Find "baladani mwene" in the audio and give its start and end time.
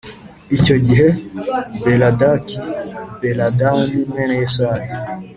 3.21-4.33